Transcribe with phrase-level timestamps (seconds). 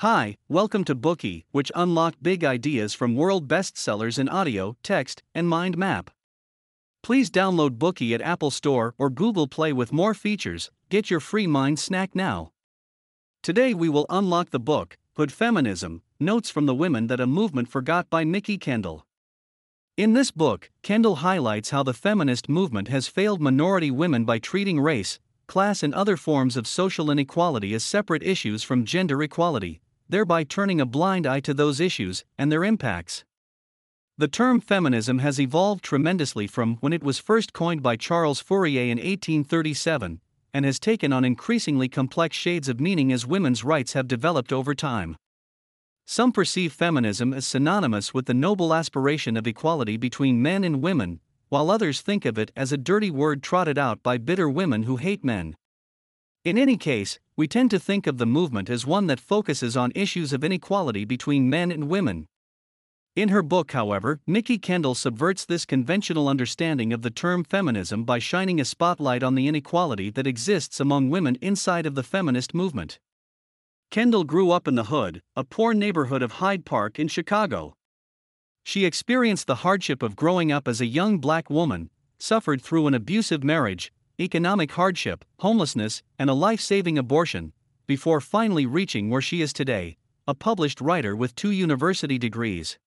[0.00, 5.46] Hi, welcome to Bookey, which unlock big ideas from world bestsellers in audio, text, and
[5.46, 6.10] mind map.
[7.02, 10.70] Please download Bookey at Apple Store or Google Play with more features.
[10.88, 12.50] Get your free mind snack now.
[13.42, 17.68] Today we will unlock the book, Hood Feminism Notes from the Women That a Movement
[17.68, 19.04] Forgot by Mikki Kendall.
[19.98, 24.80] In this book, Kendall highlights how the feminist movement has failed minority women by treating
[24.80, 30.44] race, class, and other forms of social inequality as separate issues from gender equality, thereby
[30.44, 33.24] turning a blind eye to those issues and their impacts.
[34.18, 38.82] The term feminism has evolved tremendously from when it was first coined by Charles Fourier
[38.82, 40.20] in 1837
[40.52, 44.74] and has taken on increasingly complex shades of meaning as women's rights have developed over
[44.74, 45.16] time.
[46.06, 51.20] Some perceive feminism as synonymous with the noble aspiration of equality between men and women,
[51.48, 54.96] while others think of it as a dirty word trotted out by bitter women who
[54.96, 55.56] hate men.
[56.42, 59.92] In any case, we tend to think of the movement as one that focuses on
[59.94, 62.28] issues of inequality between men and women.
[63.14, 68.18] In her book, however, Mikki Kendall subverts this conventional understanding of the term feminism by
[68.20, 72.98] shining a spotlight on the inequality that exists among women inside of the feminist movement.
[73.90, 77.74] Kendall grew up in the Hood, a poor neighborhood of Hyde Park in Chicago.
[78.64, 82.94] She experienced the hardship of growing up as a young black woman, suffered through an
[82.94, 87.54] abusive marriage, economic hardship, homelessness, and a life saving abortion,
[87.86, 89.96] before finally reaching where she is today,
[90.28, 92.78] a published writer with two university degrees.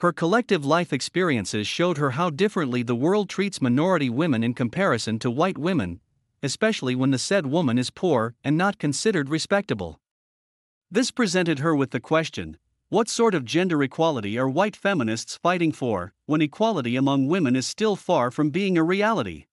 [0.00, 5.18] Her collective life experiences showed her how differently the world treats minority women in comparison
[5.20, 6.00] to white women,
[6.42, 10.00] especially when the said woman is poor and not considered respectable.
[10.90, 12.56] This presented her with the question
[12.88, 17.64] what sort of gender equality are white feminists fighting for when equality among women is
[17.64, 19.44] still far from being a reality?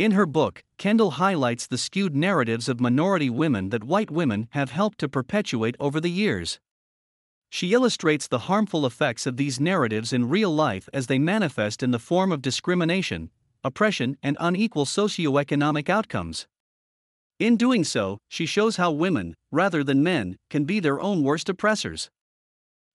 [0.00, 4.70] In her book, Kendall highlights the skewed narratives of minority women that white women have
[4.70, 6.58] helped to perpetuate over the years.
[7.50, 11.90] She illustrates the harmful effects of these narratives in real life as they manifest in
[11.90, 13.28] the form of discrimination,
[13.62, 16.46] oppression, and unequal socioeconomic outcomes.
[17.38, 21.50] In doing so, she shows how women, rather than men, can be their own worst
[21.50, 22.08] oppressors.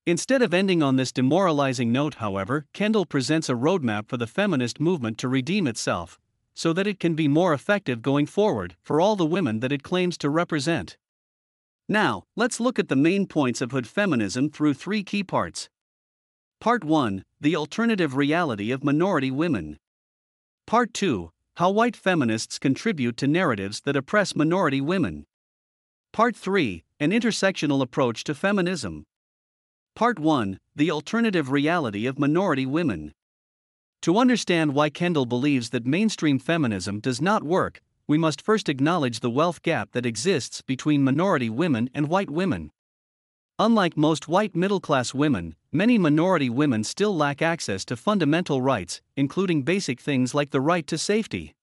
[0.08, 4.80] Instead of ending on this demoralizing note, however, Kendall presents a roadmap for the feminist
[4.80, 6.20] movement to redeem itself,
[6.56, 9.84] so that it can be more effective going forward for all the women that it
[9.84, 10.98] claims to represent.
[11.88, 15.70] Now, let's look at the main points of Hood feminism through three key parts.
[16.60, 19.78] Part 1 The Alternative Reality of Minority Women.
[20.66, 25.26] Part 2 How White Feminists Contribute to Narratives That Oppress Minority Women.
[26.12, 29.04] Part 3 An Intersectional Approach to Feminism.
[29.96, 33.14] Part 1 The Alternative Reality of Minority Women.
[34.06, 39.20] To understand why Kendall believes that mainstream feminism does not work, we must first acknowledge
[39.20, 42.72] the wealth gap that exists between minority women and white women.
[43.58, 49.02] Unlike most white middle class women, many minority women still lack access to fundamental rights,
[49.18, 51.56] including basic things like the right to safety.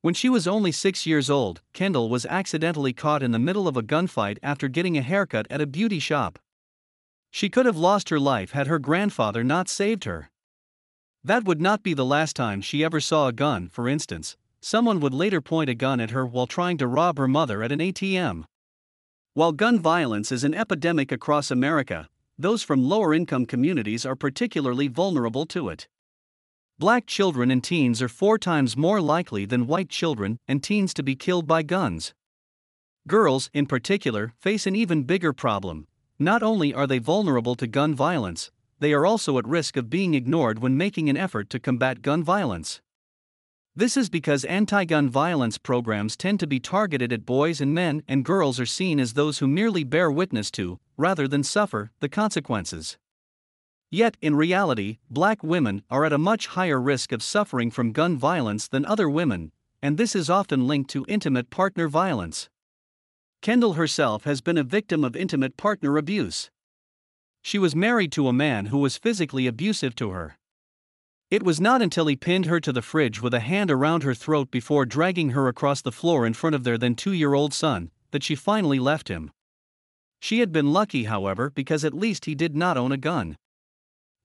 [0.00, 3.76] When she was only six years old, Kendall was accidentally caught in the middle of
[3.76, 6.38] a gunfight after getting a haircut at a beauty shop.
[7.30, 10.30] She could have lost her life had her grandfather not saved her.
[11.22, 15.00] That would not be the last time she ever saw a gun, for instance, someone
[15.00, 17.78] would later point a gun at her while trying to rob her mother at an
[17.78, 18.44] ATM.
[19.34, 22.08] While gun violence is an epidemic across America,
[22.38, 25.88] those from lower income communities are particularly vulnerable to it.
[26.78, 31.02] Black children and teens are four times more likely than white children and teens to
[31.02, 32.14] be killed by guns.
[33.06, 35.86] Girls, in particular, face an even bigger problem.
[36.18, 40.14] Not only are they vulnerable to gun violence, they are also at risk of being
[40.14, 42.80] ignored when making an effort to combat gun violence.
[43.76, 48.02] This is because anti gun violence programs tend to be targeted at boys and men,
[48.08, 52.08] and girls are seen as those who merely bear witness to, rather than suffer, the
[52.08, 52.98] consequences.
[53.90, 58.18] Yet, in reality, black women are at a much higher risk of suffering from gun
[58.18, 59.52] violence than other women,
[59.82, 62.48] and this is often linked to intimate partner violence.
[63.42, 66.50] Kendall herself has been a victim of intimate partner abuse.
[67.42, 70.36] She was married to a man who was physically abusive to her.
[71.30, 74.14] It was not until he pinned her to the fridge with a hand around her
[74.14, 77.54] throat before dragging her across the floor in front of their then two year old
[77.54, 79.30] son that she finally left him.
[80.20, 83.36] She had been lucky, however, because at least he did not own a gun.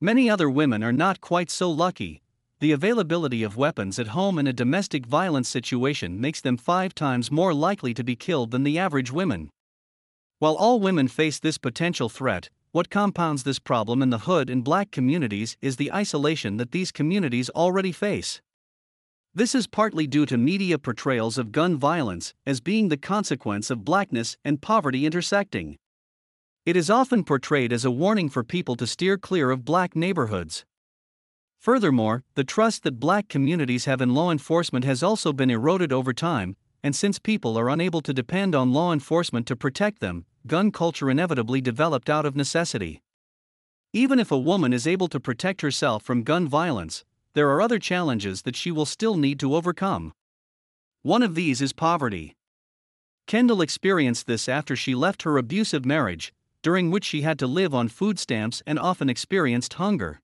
[0.02, 2.22] Many other women are not quite so lucky.
[2.60, 7.32] The availability of weapons at home in a domestic violence situation makes them five times
[7.32, 9.50] more likely to be killed than the average women.
[10.40, 14.62] While all women face this potential threat, what compounds this problem in the hood and
[14.62, 18.42] black communities is the isolation that these communities already face.
[19.34, 23.86] This is partly due to media portrayals of gun violence as being the consequence of
[23.86, 25.78] blackness and poverty intersecting.
[26.66, 30.66] It is often portrayed as a warning for people to steer clear of black neighborhoods.
[31.58, 36.12] Furthermore, the trust that black communities have in law enforcement has also been eroded over
[36.12, 40.72] time, and since people are unable to depend on law enforcement to protect them, gun
[40.72, 43.02] culture inevitably developed out of necessity.
[43.94, 47.04] Even if a woman is able to protect herself from gun violence,
[47.34, 50.14] there are other challenges that she will still need to overcome.
[51.02, 52.36] One of these is poverty.
[53.28, 57.74] Kendall experienced this after she left her abusive marriage, during which she had to live
[57.74, 60.22] on food stamps and often experienced hunger.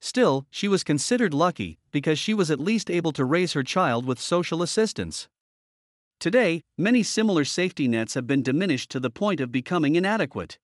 [0.00, 4.04] Still, she was considered lucky because she was at least able to raise her child
[4.04, 5.28] with social assistance.
[6.22, 10.56] Today, many similar safety nets have been diminished to the point of becoming inadequate.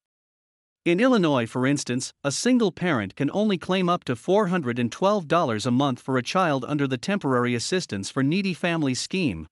[0.84, 6.00] In Illinois, for instance, a single parent can only claim up to $412 a month
[6.00, 9.48] for a child under the Temporary Assistance for Needy Families scheme.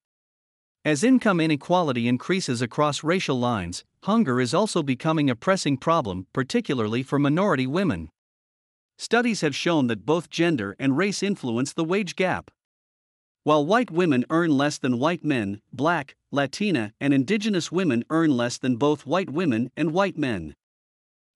[0.85, 7.03] As income inequality increases across racial lines, hunger is also becoming a pressing problem, particularly
[7.03, 8.11] for minority women.
[8.97, 12.53] Studies have shown that both gender and race influence the wage gap.
[13.47, 18.59] While white women earn less than white men, black, Latina, and indigenous women earn less
[18.59, 20.57] than both white women and white men.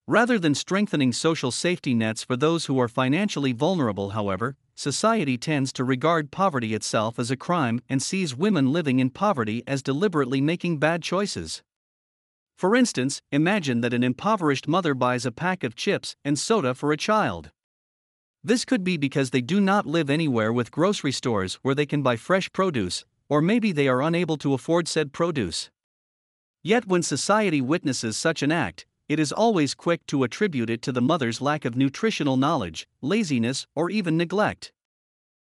[0.09, 5.73] Rather than strengthening social safety nets for those who are financially vulnerable, however, society tends
[5.75, 10.41] to regard poverty itself as a crime and sees women living in poverty as deliberately
[10.41, 11.63] making bad choices.
[12.57, 16.91] For instance, imagine that an impoverished mother buys a pack of chips and soda for
[16.91, 17.53] a child.
[18.43, 22.03] This could be because they do not live anywhere with grocery stores where they can
[22.03, 25.71] buy fresh produce, or maybe they are unable to afford said produce.
[26.63, 30.93] Yet, when society witnesses such an act, it is always quick to attribute it to
[30.93, 34.73] the mother's lack of nutritional knowledge, laziness, or even neglect.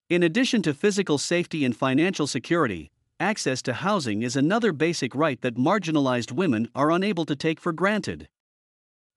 [0.09, 5.41] In addition to physical safety and financial security, access to housing is another basic right
[5.41, 8.27] that marginalized women are unable to take for granted.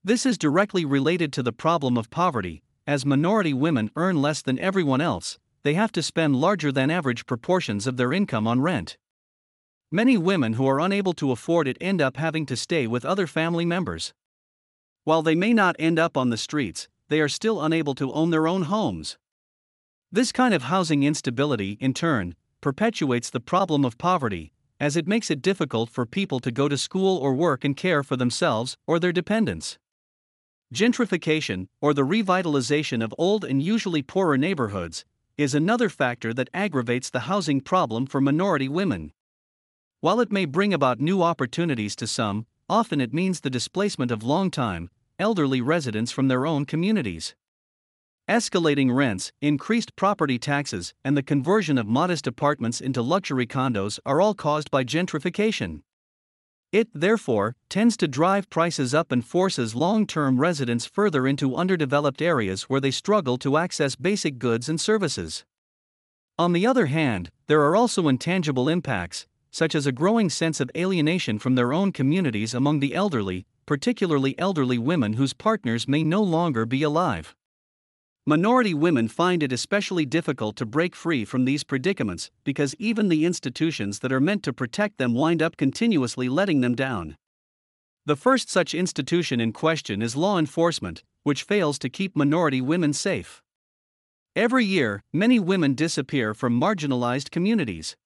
[0.02, 4.58] This is directly related to the problem of poverty, as minority women earn less than
[4.58, 8.96] everyone else, they have to spend larger than average proportions of their income on rent.
[9.92, 13.26] Many women who are unable to afford it end up having to stay with other
[13.26, 14.14] family members.
[15.04, 18.30] While they may not end up on the streets, they are still unable to own
[18.30, 19.18] their own homes.
[20.10, 24.50] This kind of housing instability, in turn, perpetuates the problem of poverty,
[24.80, 28.02] as it makes it difficult for people to go to school or work and care
[28.02, 29.78] for themselves or their dependents.
[30.74, 35.04] Gentrification, or the revitalization of old and usually poorer neighborhoods,
[35.38, 39.12] is another factor that aggravates the housing problem for minority women.
[40.00, 44.22] While it may bring about new opportunities to some, often it means the displacement of
[44.22, 47.34] long-time, elderly residents from their own communities.
[48.28, 54.20] Escalating rents, increased property taxes, and the conversion of modest apartments into luxury condos are
[54.20, 55.80] all caused by gentrification.
[56.70, 62.20] It, therefore, tends to drive prices up and forces long term residents further into underdeveloped
[62.20, 65.44] areas where they struggle to access basic goods and services.
[66.38, 70.70] On the other hand, there are also intangible impacts, such as a growing sense of
[70.76, 76.22] alienation from their own communities among the elderly, particularly elderly women whose partners may no
[76.22, 77.34] longer be alive.
[78.28, 83.24] Minority women find it especially difficult to break free from these predicaments because even the
[83.24, 87.16] institutions that are meant to protect them wind up continuously letting them down.
[88.04, 92.92] The first such institution in question is law enforcement, which fails to keep minority women
[92.92, 93.42] safe.
[94.36, 97.96] Every year, many women disappear from marginalized communities.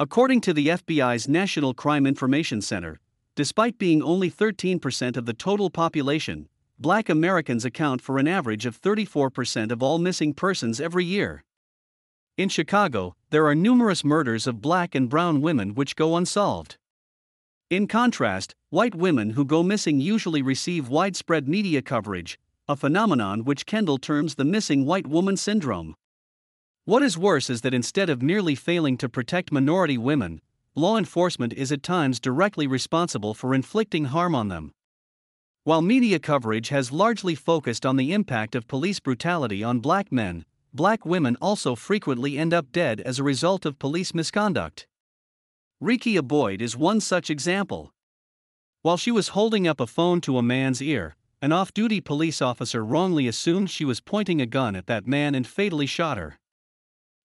[0.00, 2.98] According to the FBI's National Crime Information Center,
[3.36, 6.48] despite being only 13% of the total population,
[6.80, 11.42] black Americans account for an average of 34% of all missing persons every year.
[12.36, 16.76] In Chicago, there are numerous murders of black and brown women which go unsolved.
[17.68, 23.66] In contrast, white women who go missing usually receive widespread media coverage, a phenomenon which
[23.66, 25.96] Kendall terms the missing white woman syndrome.
[26.84, 30.40] What is worse is that instead of merely failing to protect minority women,
[30.76, 34.72] law enforcement is at times directly responsible for inflicting harm on them.
[35.64, 40.44] While media coverage has largely focused on the impact of police brutality on black men,
[40.72, 44.86] black women also frequently end up dead as a result of police misconduct.
[45.82, 47.92] Rekia Boyd is one such example.
[48.82, 52.42] While she was holding up a phone to a man's ear, an off duty police
[52.42, 56.38] officer wrongly assumed she was pointing a gun at that man and fatally shot her.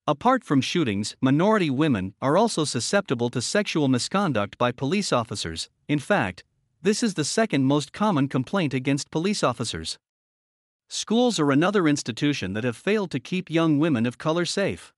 [0.05, 5.69] Apart from shootings, minority women are also susceptible to sexual misconduct by police officers.
[5.87, 6.43] In fact,
[6.83, 9.97] this is the second most common complaint against police officers.
[10.89, 14.91] Schools are another institution that have failed to keep young women of color safe.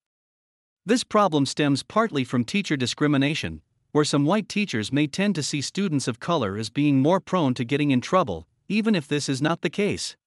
[0.84, 3.62] This problem stems partly from teacher discrimination,
[3.92, 7.54] where some white teachers may tend to see students of color as being more prone
[7.54, 10.18] to getting in trouble, even if this is not the case.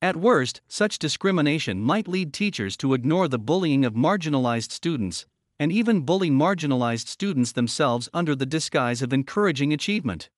[0.00, 5.26] At worst, such discrimination might lead teachers to ignore the bullying of marginalized students,
[5.58, 10.30] and even bully marginalized students themselves under the disguise of encouraging achievement.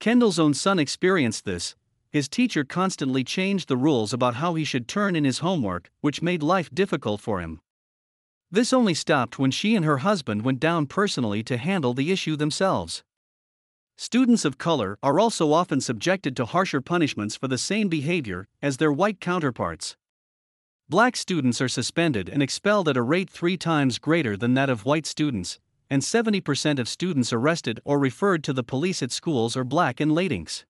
[0.00, 1.74] Kendall's own son experienced this.
[2.10, 6.22] His teacher constantly changed the rules about how he should turn in his homework, which
[6.22, 7.60] made life difficult for him.
[8.50, 12.36] This only stopped when she and her husband went down personally to handle the issue
[12.36, 13.02] themselves.
[13.96, 18.76] Students of color are also often subjected to harsher punishments for the same behavior as
[18.76, 19.96] their white counterparts.
[20.88, 24.86] Black students are suspended and expelled at a rate three times greater than that of
[24.86, 25.58] white students,
[25.90, 30.10] and 70% of students arrested or referred to the police at schools are black in
[30.10, 30.64] Latinx.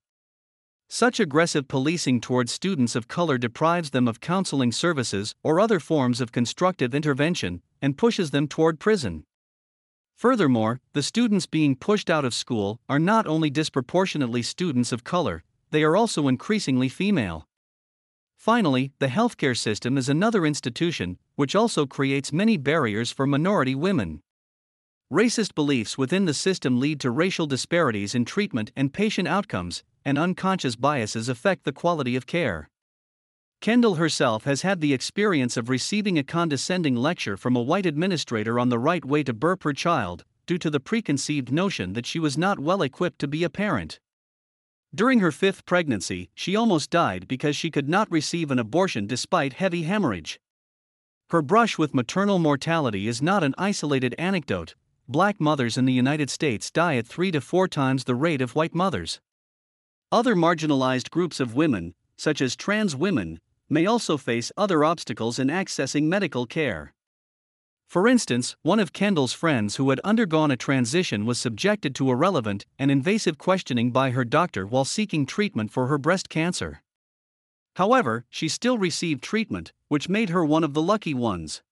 [0.88, 6.20] Such aggressive policing towards students of color deprives them of counseling services or other forms
[6.20, 9.24] of constructive intervention and pushes them toward prison.
[10.16, 15.44] Furthermore, the students being pushed out of school are not only disproportionately students of color,
[15.70, 17.46] they are also increasingly female.
[18.34, 24.22] Finally, the healthcare system is another institution which also creates many barriers for minority women.
[25.10, 30.18] Racist beliefs within the system lead to racial disparities in treatment and patient outcomes, and
[30.18, 32.68] unconscious biases affect the quality of care.
[33.62, 38.58] Kendall herself has had the experience of receiving a condescending lecture from a white administrator
[38.58, 42.18] on the right way to burp her child, due to the preconceived notion that she
[42.18, 43.98] was not well equipped to be a parent.
[44.94, 49.54] During her fifth pregnancy, she almost died because she could not receive an abortion despite
[49.54, 50.38] heavy hemorrhage.
[51.30, 54.74] Her brush with maternal mortality is not an isolated anecdote.
[55.10, 58.54] Black mothers in the United States die at three to four times the rate of
[58.54, 59.20] white mothers.
[60.12, 65.48] Other marginalized groups of women, such as trans women, may also face other obstacles in
[65.48, 66.92] accessing medical care.
[67.86, 72.66] For instance, one of Kendall's friends who had undergone a transition was subjected to irrelevant
[72.78, 76.82] and invasive questioning by her doctor while seeking treatment for her breast cancer.
[77.76, 81.62] However, she still received treatment, which made her one of the lucky ones.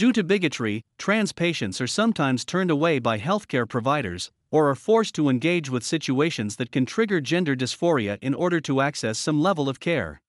[0.00, 5.14] Due to bigotry, trans patients are sometimes turned away by healthcare providers or are forced
[5.14, 9.68] to engage with situations that can trigger gender dysphoria in order to access some level
[9.68, 10.22] of care.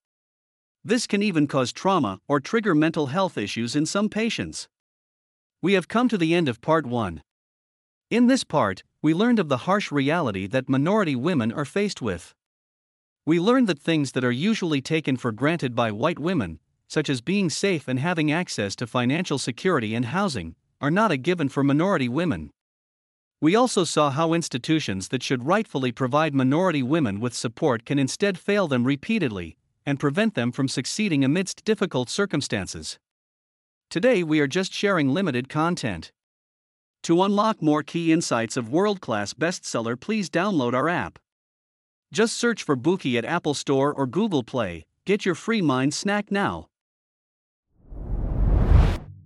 [0.83, 4.67] This can even cause trauma or trigger mental health issues in some patients.
[5.61, 7.23] We have come to the end of part 1.
[8.09, 12.35] In this part, we learned of the harsh reality that minority women are faced with.
[13.25, 16.59] We learned that things that are usually taken for granted by white women,
[16.91, 21.15] such as being safe and having access to financial security and housing, are not a
[21.15, 22.51] given for minority women.
[23.39, 28.37] We also saw how institutions that should rightfully provide minority women with support can instead
[28.37, 29.55] fail them repeatedly,
[29.85, 32.99] and prevent them from succeeding amidst difficult circumstances.
[33.89, 36.11] Today, we are just sharing limited content.
[37.03, 41.19] To unlock more key insights of world class bestseller, please download our app.
[42.11, 44.83] Just search for Bookey at Apple Store or Google Play.
[45.05, 46.67] Get your free mind snack now.